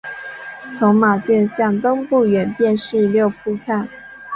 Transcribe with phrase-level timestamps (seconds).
[0.79, 3.87] 从马甸向东不远便是六铺炕。